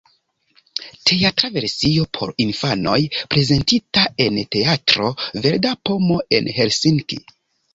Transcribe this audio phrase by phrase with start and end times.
[1.09, 2.97] Teatra versio por infanoj,
[3.35, 5.13] prezentita en teatro
[5.45, 7.25] Verda Pomo en Helsinki.